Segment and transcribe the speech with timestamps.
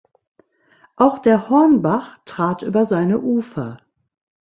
[0.95, 3.77] Auch der Hornbach trat über seine Ufer.